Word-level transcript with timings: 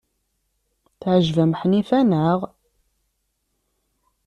Teɛjeb-am 0.99 1.53
Ḥnifa, 1.59 1.99
naɣ? 2.09 2.39